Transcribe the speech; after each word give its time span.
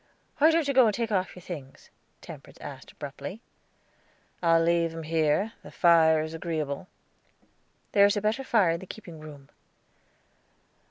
"Why 0.39 0.49
don't 0.49 0.67
you 0.67 0.73
go 0.73 0.87
and 0.87 0.95
take 0.95 1.11
off 1.11 1.35
your 1.35 1.43
things?" 1.43 1.91
Temperance 2.21 2.57
asked, 2.59 2.91
abruptly. 2.91 3.39
"I'll 4.41 4.63
leave 4.63 4.93
them 4.93 5.03
here; 5.03 5.53
the 5.61 5.69
fire 5.69 6.21
is 6.23 6.33
agreeable." 6.33 6.87
"There 7.91 8.07
is 8.07 8.17
a 8.17 8.21
better 8.21 8.43
fire 8.43 8.71
in 8.71 8.79
the 8.79 8.87
keeping 8.87 9.19
room." 9.19 9.49